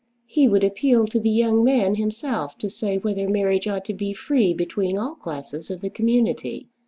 He 0.25 0.47
would 0.47 0.63
appeal 0.63 1.05
to 1.05 1.19
the 1.19 1.29
young 1.29 1.63
man 1.63 1.93
himself 1.93 2.57
to 2.57 2.71
say 2.71 2.97
whether 2.97 3.29
marriage 3.29 3.67
ought 3.67 3.85
to 3.85 3.93
be 3.93 4.15
free 4.15 4.51
between 4.51 4.97
all 4.97 5.13
classes 5.13 5.69
of 5.69 5.81
the 5.81 5.91
community. 5.91 6.65